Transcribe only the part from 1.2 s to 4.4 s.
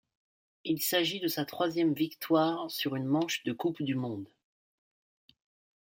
sa troisième victoire sur une manche de Coupe du monde.